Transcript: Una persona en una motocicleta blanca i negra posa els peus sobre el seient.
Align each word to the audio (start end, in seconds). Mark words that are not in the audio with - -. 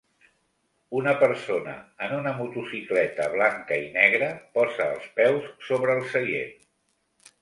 Una 0.99 1.11
persona 1.23 1.75
en 2.07 2.15
una 2.19 2.31
motocicleta 2.39 3.27
blanca 3.35 3.77
i 3.85 3.91
negra 3.99 4.31
posa 4.59 4.89
els 4.95 5.07
peus 5.21 5.51
sobre 5.69 5.99
el 5.99 6.03
seient. 6.15 6.57